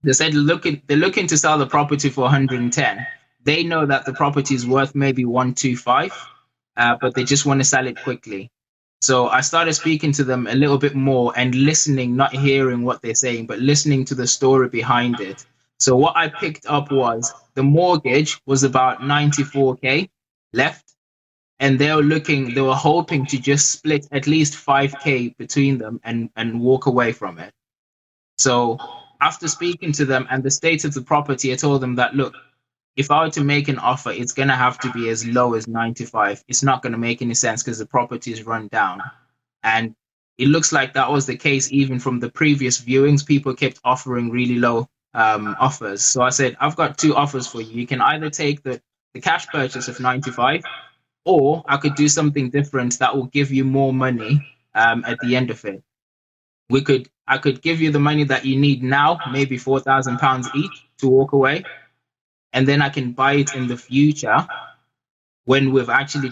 [0.04, 3.08] They said looking, they're looking to sell the property for 110
[3.44, 6.14] they know that the property is worth maybe 125
[6.78, 8.50] uh, but they just want to sell it quickly.
[9.02, 13.02] So i started speaking to them a little bit more and listening not hearing what
[13.02, 15.46] they're saying but listening to the story behind it.
[15.80, 20.10] So what i picked up was the mortgage was about 94k
[20.54, 20.96] left
[21.60, 26.00] and they were looking they were hoping to just split at least 5k between them
[26.04, 27.54] and and walk away from it.
[28.38, 28.78] So
[29.22, 32.34] after speaking to them and the state of the property i told them that look
[32.96, 35.54] if I were to make an offer, it's going to have to be as low
[35.54, 36.44] as 95.
[36.48, 39.02] It's not going to make any sense because the property is run down.
[39.64, 39.96] And
[40.38, 43.26] it looks like that was the case even from the previous viewings.
[43.26, 46.04] People kept offering really low um, offers.
[46.04, 47.82] So I said, I've got two offers for you.
[47.82, 48.82] You can either take the,
[49.14, 50.64] the cash purchase of 95,
[51.26, 55.36] or I could do something different that will give you more money um, at the
[55.36, 55.84] end of it.
[56.70, 60.20] We could, I could give you the money that you need now, maybe four thousand
[60.20, 61.64] pounds each to walk away,
[62.54, 64.48] and then I can buy it in the future
[65.46, 66.32] when we've actually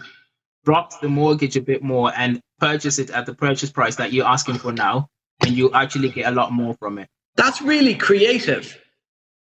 [0.65, 4.25] dropped the mortgage a bit more and purchase it at the purchase price that you're
[4.25, 5.09] asking for now,
[5.41, 7.07] and you actually get a lot more from it.
[7.35, 8.77] That's really creative.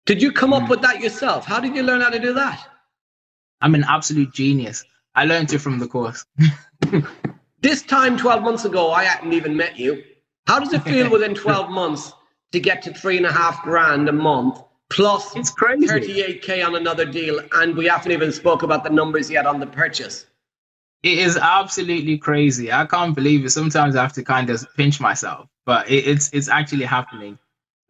[0.06, 0.70] Did you come up mm.
[0.70, 1.46] with that yourself?
[1.46, 2.68] How did you learn how to do that?
[3.62, 4.84] I'm an absolute genius.
[5.16, 6.26] I learned it from the course.
[7.62, 10.04] this time 12 months ago, I hadn't even met you.
[10.48, 12.12] How does it feel within 12 months
[12.52, 14.62] to get to three and a half grand a month
[14.94, 15.88] plus it's crazy.
[15.88, 17.42] 38k on another deal?
[17.54, 20.26] And we haven't even spoke about the numbers yet on the purchase.
[21.04, 22.72] It is absolutely crazy.
[22.72, 23.50] I can't believe it.
[23.50, 27.38] Sometimes I have to kind of pinch myself, but it, it's it's actually happening.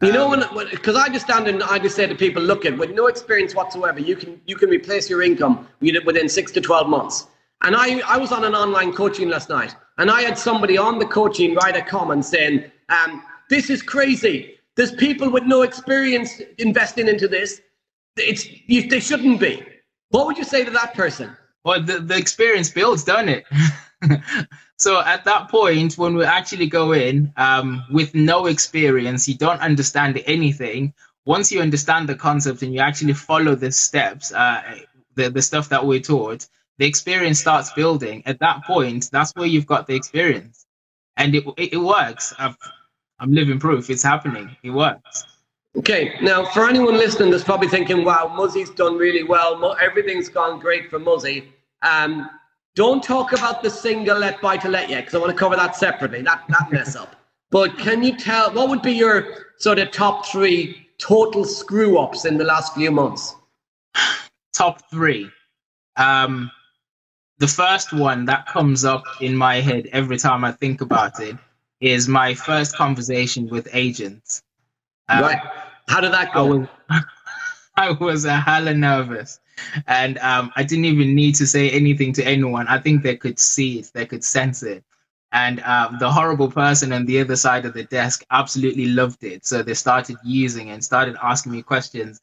[0.01, 2.77] You know, when because I just stand and I just say to people, look at
[2.77, 6.89] with no experience whatsoever, you can you can replace your income within six to twelve
[6.89, 7.27] months.
[7.61, 10.97] And I I was on an online coaching last night, and I had somebody on
[10.97, 14.57] the coaching write a comment saying, um, "This is crazy.
[14.75, 17.61] There's people with no experience investing into this.
[18.17, 19.65] It's you, they shouldn't be."
[20.09, 21.35] What would you say to that person?
[21.65, 23.45] Well, the, the experience builds, doesn't it?
[24.77, 29.59] so at that point, when we actually go in um, with no experience, you don't
[29.61, 30.93] understand anything.
[31.25, 34.61] Once you understand the concept and you actually follow the steps, uh,
[35.15, 38.23] the, the stuff that we're taught, the experience starts building.
[38.25, 40.65] At that point, that's where you've got the experience.
[41.17, 42.33] And it, it, it works.
[42.37, 42.53] i
[43.23, 43.89] am living proof.
[43.89, 44.55] It's happening.
[44.63, 45.25] It works.
[45.75, 49.75] Okay, now for anyone listening that's probably thinking, wow, Muzzie's done really well.
[49.81, 51.51] Everything's gone great for Muzzy.
[51.81, 52.29] Um,
[52.75, 55.55] don't talk about the single let buy to let yet, because I want to cover
[55.55, 56.21] that separately.
[56.21, 57.15] That that mess up.
[57.49, 62.25] But can you tell what would be your sort of top three total screw ups
[62.25, 63.35] in the last few months?
[64.53, 65.29] Top three.
[65.95, 66.49] Um,
[67.37, 71.35] the first one that comes up in my head every time I think about it
[71.83, 74.41] is my first conversation with agents.
[75.09, 75.41] Um, right.
[75.89, 76.39] How did that go?
[76.39, 76.67] I was,
[77.75, 79.39] I was a hella nervous.
[79.85, 82.67] And um, I didn't even need to say anything to anyone.
[82.69, 84.83] I think they could see it, they could sense it.
[85.33, 89.45] And um, the horrible person on the other side of the desk absolutely loved it.
[89.45, 92.21] So they started using and started asking me questions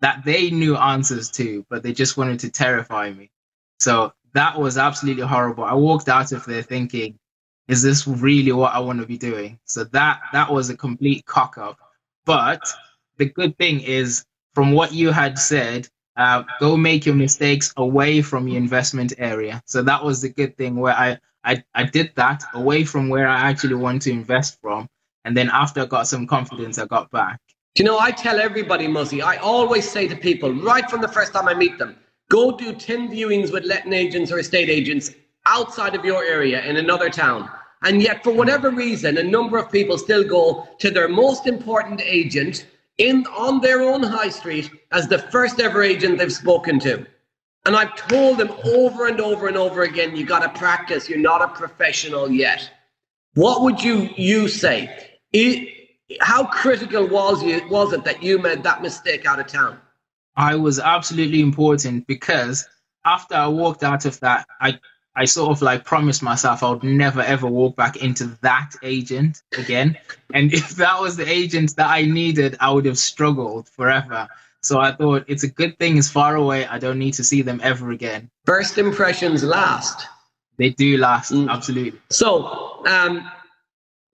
[0.00, 3.30] that they knew answers to, but they just wanted to terrify me.
[3.78, 5.64] So that was absolutely horrible.
[5.64, 7.18] I walked out of there thinking,
[7.68, 9.58] is this really what I want to be doing?
[9.64, 11.78] So that that was a complete cock up.
[12.24, 12.62] But
[13.18, 18.22] the good thing is, from what you had said, uh, go make your mistakes away
[18.22, 19.62] from your investment area.
[19.66, 23.26] So that was the good thing where I, I, I did that away from where
[23.26, 24.88] I actually want to invest from.
[25.24, 27.40] And then after I got some confidence, I got back.
[27.78, 31.32] You know, I tell everybody, Muzzie, I always say to people right from the first
[31.32, 31.96] time I meet them,
[32.30, 35.12] go do 10 viewings with letting agents or estate agents
[35.46, 37.50] outside of your area in another town.
[37.82, 42.00] And yet, for whatever reason, a number of people still go to their most important
[42.02, 42.66] agent
[42.98, 47.04] in on their own high street as the first ever agent they've spoken to.
[47.64, 51.08] And I've told them over and over and over again, you got to practice.
[51.08, 52.70] You're not a professional yet.
[53.34, 55.18] What would you you say?
[55.32, 55.68] It,
[56.20, 59.78] how critical was you was it that you made that mistake out of town?
[60.36, 62.66] I was absolutely important because
[63.04, 64.78] after I walked out of that, I
[65.14, 69.42] I sort of like promised myself I would never ever walk back into that agent
[69.58, 69.98] again.
[70.32, 74.28] And if that was the agent that I needed, I would have struggled forever.
[74.62, 76.66] So I thought it's a good thing it's far away.
[76.66, 78.30] I don't need to see them ever again.
[78.46, 80.06] First impressions last.
[80.56, 81.50] They do last, mm.
[81.50, 81.98] absolutely.
[82.10, 83.30] So um,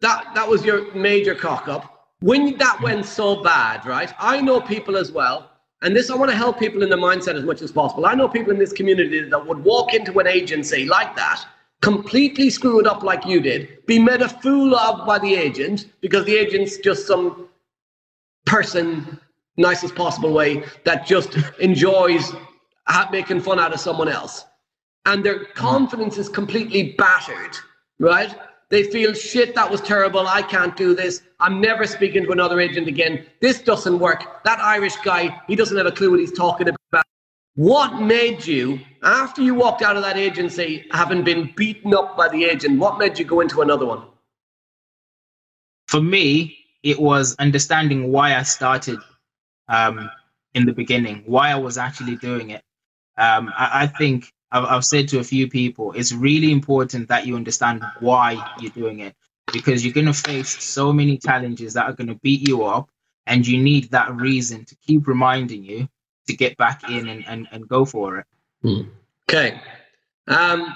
[0.00, 2.08] that that was your major cock up.
[2.20, 4.12] When that went so bad, right?
[4.18, 5.50] I know people as well
[5.82, 8.06] and this, I want to help people in the mindset as much as possible.
[8.06, 11.44] I know people in this community that would walk into an agency like that,
[11.82, 15.86] completely screw it up like you did, be made a fool of by the agent
[16.00, 17.48] because the agent's just some
[18.44, 19.20] person,
[19.56, 22.32] nicest possible way, that just enjoys
[23.12, 24.44] making fun out of someone else.
[25.06, 25.52] And their mm-hmm.
[25.52, 27.56] confidence is completely battered,
[28.00, 28.34] right?
[28.70, 30.28] They feel shit, that was terrible.
[30.28, 31.22] I can't do this.
[31.40, 33.24] I'm never speaking to another agent again.
[33.40, 34.44] This doesn't work.
[34.44, 37.04] That Irish guy, he doesn't have a clue what he's talking about.
[37.54, 42.28] What made you, after you walked out of that agency, having been beaten up by
[42.28, 44.02] the agent, what made you go into another one?
[45.86, 48.98] For me, it was understanding why I started
[49.68, 50.10] um,
[50.54, 52.62] in the beginning, why I was actually doing it.
[53.16, 57.26] Um, I, I think I've, I've said to a few people, it's really important that
[57.26, 59.14] you understand why you're doing it
[59.52, 62.90] because you're going to face so many challenges that are going to beat you up,
[63.26, 65.88] and you need that reason to keep reminding you
[66.26, 68.26] to get back in and, and, and go for it.
[68.62, 68.82] Hmm.
[69.28, 69.60] Okay.
[70.26, 70.74] Um,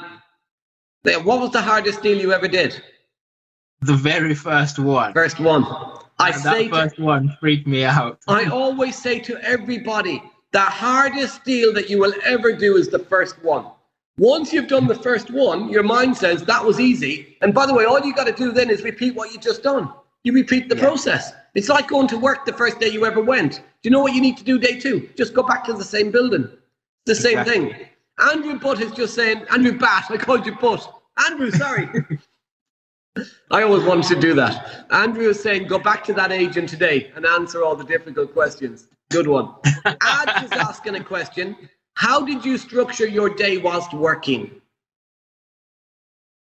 [1.05, 2.82] what was the hardest deal you ever did?
[3.80, 5.12] The very first one.
[5.12, 5.64] First one.
[6.18, 8.20] I that say first to, one freaked me out.
[8.28, 10.22] I always say to everybody,
[10.53, 13.66] the hardest deal that you will ever do is the first one.
[14.18, 17.36] Once you've done the first one, your mind says that was easy.
[17.40, 19.62] And by the way, all you got to do then is repeat what you just
[19.62, 19.90] done.
[20.24, 20.82] You repeat the yeah.
[20.82, 21.32] process.
[21.55, 23.57] It's like going to work the first day you ever went.
[23.57, 25.09] Do you know what you need to do day two?
[25.16, 26.48] Just go back to the same building.
[27.07, 27.72] The same exactly.
[27.72, 27.86] thing.
[28.20, 30.86] Andrew Butt is just saying, Andrew Bat, I called you Butt.
[31.26, 31.88] Andrew, sorry.
[33.50, 34.86] I always wanted to do that.
[34.90, 38.88] Andrew is saying, go back to that agent today and answer all the difficult questions.
[39.12, 39.50] Good one.
[39.84, 41.56] Ad is asking a question.
[41.94, 44.62] How did you structure your day whilst working?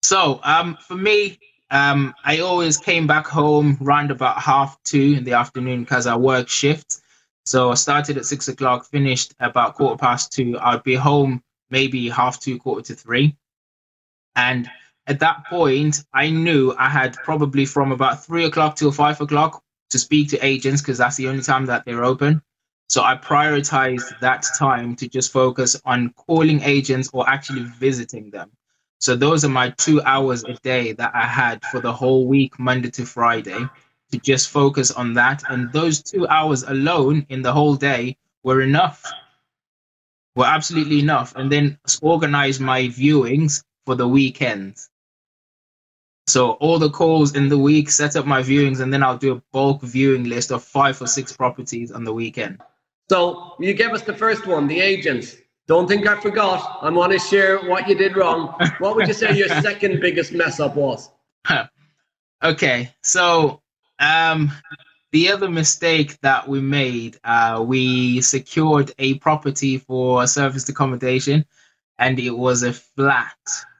[0.02, 1.38] So, um, for me,
[1.70, 6.16] um, I always came back home around about half two in the afternoon because I
[6.16, 7.00] work shift.
[7.44, 10.58] So I started at six o'clock, finished about quarter past two.
[10.60, 13.36] I'd be home maybe half two, quarter to three.
[14.34, 14.68] And
[15.06, 19.62] at that point, I knew I had probably from about three o'clock till five o'clock
[19.90, 22.42] to speak to agents because that's the only time that they're open.
[22.88, 28.50] So I prioritized that time to just focus on calling agents or actually visiting them.
[29.00, 32.58] So those are my two hours a day that I had for the whole week,
[32.58, 33.68] Monday to Friday,
[34.12, 35.42] to just focus on that.
[35.48, 39.04] And those two hours alone in the whole day were enough,
[40.34, 41.34] were absolutely enough.
[41.36, 44.76] And then organize my viewings for the weekend.
[46.28, 49.32] So all the calls in the week, set up my viewings, and then I'll do
[49.32, 52.60] a bulk viewing list of five or six properties on the weekend.
[53.08, 55.36] So you gave us the first one, the agents.
[55.68, 56.78] Don't think I forgot.
[56.82, 58.54] I want to share what you did wrong.
[58.78, 61.10] What would you say your second biggest mess up was?
[62.42, 63.62] okay, so
[64.00, 64.50] um,
[65.12, 71.44] the other mistake that we made, uh, we secured a property for serviced accommodation,
[71.98, 73.36] and it was a flat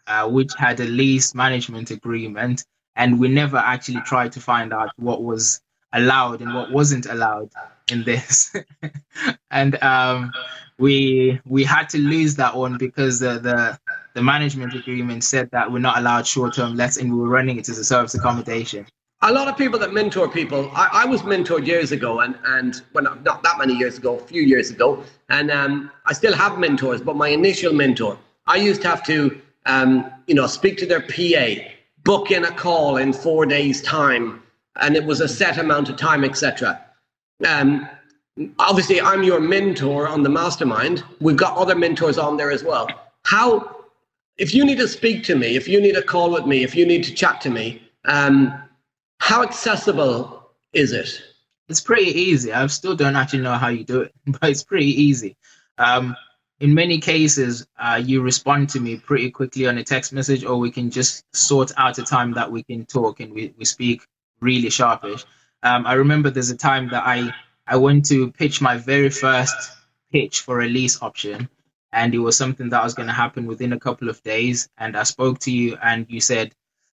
[0.07, 2.65] uh, which had a lease management agreement,
[2.97, 5.61] and we never actually tried to find out what was
[5.93, 7.51] allowed and what wasn't allowed
[7.91, 8.55] in this.
[9.51, 10.33] and um,
[10.79, 13.79] we we had to lose that one because the, the
[14.15, 17.69] the management agreement said that we're not allowed short-term lets and we were running it
[17.69, 18.87] as a service accommodation.
[19.23, 22.83] A lot of people that mentor people, I, I was mentored years ago, and and
[22.93, 26.59] when not that many years ago, a few years ago, and um, I still have
[26.59, 27.01] mentors.
[27.01, 31.03] But my initial mentor, I used to have to um, you know, speak to their
[31.03, 31.63] PA,
[32.05, 34.43] book in a call in four days' time,
[34.81, 36.83] and it was a set amount of time, etc.
[37.47, 37.89] Um,
[38.59, 41.05] obviously, I'm your mentor on the mastermind.
[41.21, 42.89] We've got other mentors on there as well.
[43.25, 43.85] How,
[44.39, 46.75] if you need to speak to me, if you need a call with me, if
[46.75, 48.55] you need to chat to me, um,
[49.19, 51.23] how accessible is it?
[51.69, 52.53] It's pretty easy.
[52.53, 55.37] I still don't actually know how you do it, but it's pretty easy.
[55.79, 56.17] Um,
[56.61, 60.57] in many cases, uh, you respond to me pretty quickly on a text message, or
[60.57, 64.07] we can just sort out a time that we can talk and we, we speak
[64.41, 65.25] really sharpish.
[65.63, 67.35] Um, I remember there's a time that I,
[67.67, 69.55] I went to pitch my very first
[70.13, 71.49] pitch for a lease option,
[71.93, 74.69] and it was something that was going to happen within a couple of days.
[74.79, 76.55] And I spoke to you, and you said,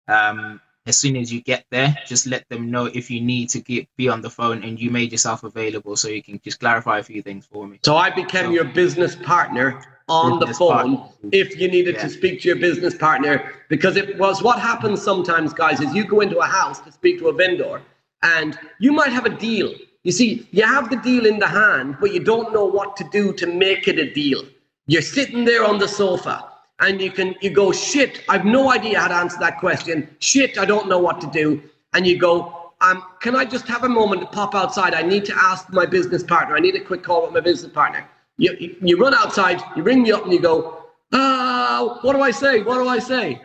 [0.08, 0.60] um,
[0.90, 3.86] as soon as you get there, just let them know if you need to get,
[3.96, 7.02] be on the phone and you made yourself available so you can just clarify a
[7.02, 7.78] few things for me.
[7.84, 9.68] So I became so, your business partner
[10.08, 11.30] on business the phone partner.
[11.30, 12.02] if you needed yeah.
[12.02, 13.34] to speak to your business partner
[13.68, 17.20] because it was what happens sometimes guys is you go into a house to speak
[17.20, 17.80] to a vendor
[18.22, 19.72] and you might have a deal
[20.02, 23.04] you see you have the deal in the hand but you don't know what to
[23.18, 24.42] do to make it a deal
[24.86, 26.49] you're sitting there on the sofa
[26.80, 30.08] and you can you go shit i've no idea how to answer that question.
[30.18, 31.62] Shit i don't know what to do.
[31.92, 34.94] And you go um, can i just have a moment to pop outside?
[34.94, 36.56] I need to ask my business partner.
[36.56, 38.08] I need a quick call with my business partner.
[38.38, 42.30] You, you run outside you ring me up and you go ah what do i
[42.30, 42.62] say?
[42.62, 43.40] What do i say?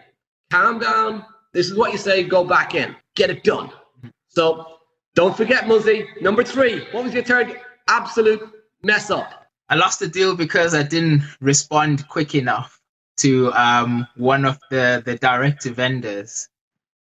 [0.52, 1.26] Calm down.
[1.54, 2.24] This is what you say.
[2.24, 2.96] Go back in.
[3.16, 3.72] Get it done.
[4.28, 4.78] So
[5.16, 6.06] don't forget Muzzie.
[6.22, 6.86] Number three.
[6.92, 8.42] What was your third absolute
[8.84, 9.46] mess up?
[9.70, 12.75] I lost the deal because i didn't respond quick enough
[13.18, 16.50] to um, one of the, the direct vendors.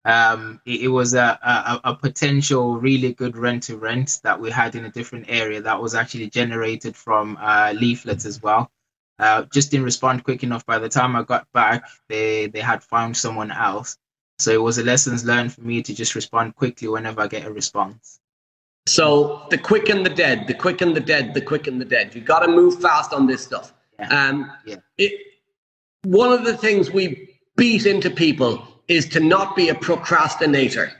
[0.06, 4.52] Um, it, it, was a, a, a, potential really good rent to rent that we
[4.52, 8.70] had in a different area that was actually generated from uh, leaflets as well.
[9.18, 10.64] Uh, just didn't respond quick enough.
[10.66, 13.98] By the time I got back, they, they had found someone else.
[14.38, 17.46] So it was a lessons learned for me to just respond quickly whenever I get
[17.46, 18.20] a response.
[18.88, 21.86] So the quick and the dead, the quick and the dead, the quick and the
[21.86, 22.14] dead.
[22.14, 23.74] You got to move fast on this stuff.
[23.98, 24.28] Yeah.
[24.28, 24.76] Um, yeah.
[24.98, 25.35] It,
[26.06, 30.92] one of the things we beat into people is to not be a procrastinator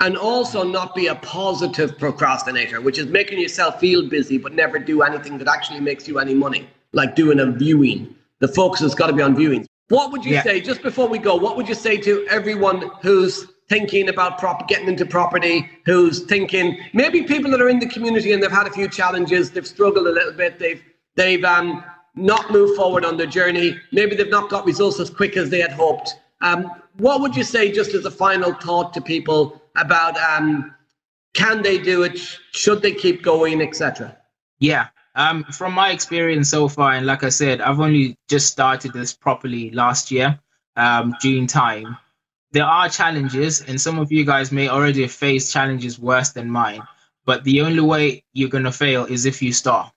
[0.00, 4.78] and also not be a positive procrastinator, which is making yourself feel busy but never
[4.78, 8.14] do anything that actually makes you any money, like doing a viewing.
[8.40, 9.66] The focus has got to be on viewings.
[9.88, 10.42] What would you yeah.
[10.42, 14.68] say, just before we go, what would you say to everyone who's thinking about prop-
[14.68, 18.66] getting into property, who's thinking maybe people that are in the community and they've had
[18.66, 20.82] a few challenges, they've struggled a little bit, they've
[21.16, 21.84] they've um,
[22.14, 23.78] not move forward on their journey.
[23.92, 26.16] Maybe they've not got results as quick as they had hoped.
[26.40, 30.74] Um, what would you say, just as a final thought to people about um,
[31.34, 32.18] can they do it?
[32.52, 34.16] Should they keep going, etc.?
[34.58, 34.88] Yeah.
[35.16, 39.12] Um, from my experience so far, and like I said, I've only just started this
[39.12, 40.38] properly last year,
[40.76, 41.96] um, June time.
[42.52, 46.50] There are challenges, and some of you guys may already have faced challenges worse than
[46.50, 46.82] mine.
[47.24, 49.93] But the only way you're going to fail is if you stop.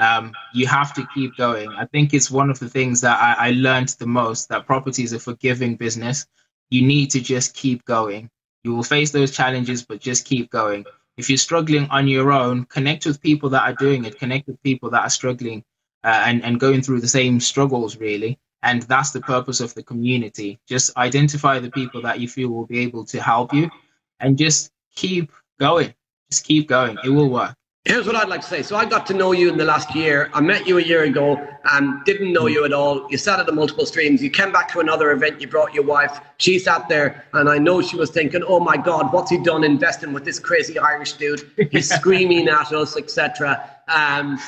[0.00, 1.70] Um, you have to keep going.
[1.72, 5.02] I think it's one of the things that I, I learned the most that property
[5.04, 6.26] is a forgiving business.
[6.70, 8.30] You need to just keep going.
[8.64, 10.86] You will face those challenges, but just keep going.
[11.18, 14.62] If you're struggling on your own, connect with people that are doing it, connect with
[14.62, 15.64] people that are struggling
[16.02, 18.38] uh, and, and going through the same struggles, really.
[18.62, 20.60] And that's the purpose of the community.
[20.66, 23.70] Just identify the people that you feel will be able to help you
[24.18, 25.92] and just keep going.
[26.30, 26.96] Just keep going.
[27.04, 27.54] It will work.
[27.90, 28.62] Here's what I'd like to say.
[28.62, 30.30] So I got to know you in the last year.
[30.32, 33.10] I met you a year ago and didn't know you at all.
[33.10, 34.22] You sat at the multiple streams.
[34.22, 35.40] You came back to another event.
[35.40, 36.20] You brought your wife.
[36.38, 39.64] She sat there and I know she was thinking, oh my God, what's he done
[39.64, 41.50] investing with this crazy Irish dude?
[41.72, 43.68] He's screaming at us, etc.
[43.88, 44.38] Um,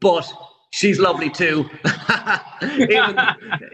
[0.00, 0.28] but
[0.72, 1.70] she's lovely too.
[2.62, 3.16] even,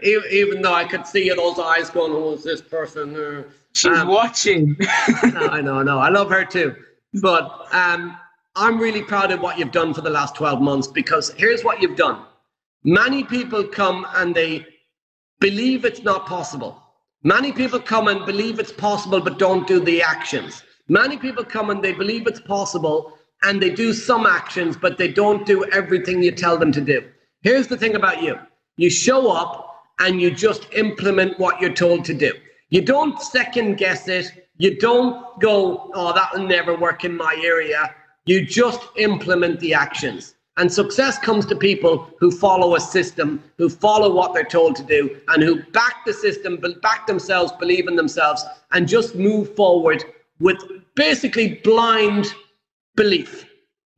[0.31, 3.43] even, though I could see those eyes going, who's this person?
[3.73, 4.77] She's um, watching.
[4.79, 5.97] I know, I know.
[5.97, 6.75] I love her too.
[7.15, 8.17] But um,
[8.55, 11.81] I'm really proud of what you've done for the last 12 months because here's what
[11.81, 12.21] you've done.
[12.83, 14.67] Many people come and they
[15.39, 16.79] believe it's not possible.
[17.23, 20.63] Many people come and believe it's possible but don't do the actions.
[20.87, 25.07] Many people come and they believe it's possible and they do some actions but they
[25.07, 27.09] don't do everything you tell them to do.
[27.41, 28.37] Here's the thing about you
[28.77, 32.33] you show up and you just implement what you're told to do.
[32.69, 34.47] You don't second guess it.
[34.57, 37.95] You don't go, oh, that will never work in my area.
[38.25, 40.35] You just implement the actions.
[40.57, 44.83] And success comes to people who follow a system, who follow what they're told to
[44.83, 50.03] do, and who back the system, back themselves, believe in themselves, and just move forward
[50.39, 50.57] with
[50.95, 52.33] basically blind
[52.95, 53.45] belief,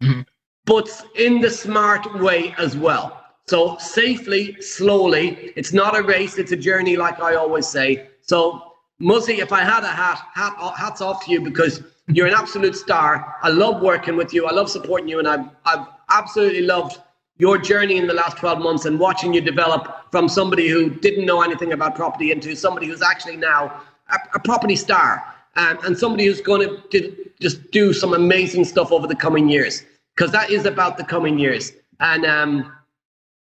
[0.02, 0.22] mm-hmm.
[0.66, 3.22] but in the smart way as well.
[3.48, 5.52] So safely, slowly.
[5.56, 8.08] It's not a race, it's a journey, like I always say.
[8.22, 12.34] So, Muzzie, if I had a hat, hat hats off to you because you're an
[12.34, 13.36] absolute star.
[13.42, 14.46] I love working with you.
[14.46, 17.00] I love supporting you, and I've I've absolutely loved
[17.38, 21.26] your journey in the last 12 months and watching you develop from somebody who didn't
[21.26, 25.22] know anything about property into somebody who's actually now a, a property star
[25.58, 29.84] um, and somebody who's going to just do some amazing stuff over the coming years
[30.16, 31.74] because that is about the coming years.
[32.00, 32.74] And um,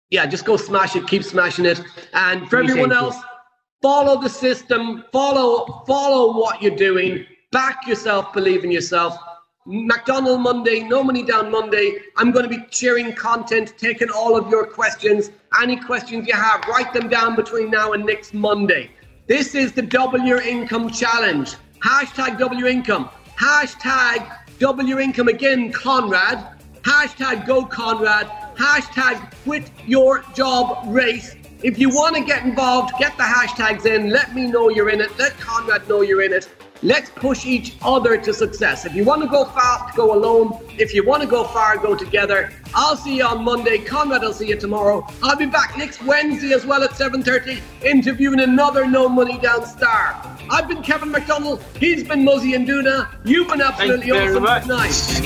[0.09, 1.81] yeah, just go smash it, keep smashing it.
[2.13, 3.17] And for everyone else,
[3.81, 9.15] follow the system, follow follow what you're doing Back yourself, believe in yourself.
[9.67, 11.99] McDonald Monday, No Money Down Monday.
[12.17, 15.29] I'm going to be sharing content, taking all of your questions.
[15.61, 18.89] Any questions you have, write them down between now and next Monday.
[19.27, 21.55] This is the Double Your Income Challenge.
[21.79, 23.11] Hashtag double your income.
[23.39, 26.59] Hashtag double your income again, Conrad.
[26.81, 28.25] Hashtag go Conrad.
[28.55, 31.35] Hashtag quit your job race.
[31.61, 34.09] If you want to get involved, get the hashtags in.
[34.09, 35.15] Let me know you're in it.
[35.19, 36.49] Let Conrad know you're in it.
[36.83, 38.85] Let's push each other to success.
[38.85, 40.59] If you want to go fast, go alone.
[40.77, 42.51] If you want to go far, go together.
[42.75, 43.77] I'll see you on Monday.
[43.77, 45.07] Conrad, I'll see you tomorrow.
[45.23, 50.37] I'll be back next Wednesday as well at 7.30, interviewing another No Money Down star.
[50.49, 51.63] I've been Kevin McDonald.
[51.79, 53.07] He's been Muzzie Nduna.
[53.23, 54.43] You've been absolutely awesome.
[54.67, 55.21] Nice.